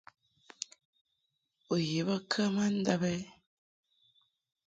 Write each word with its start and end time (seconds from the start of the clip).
U 1.73 1.75
ye 1.89 2.01
bə 2.07 2.15
kə 2.31 2.43
ma 2.55 2.65
ndab 2.77 3.01
ɛ? 3.13 3.15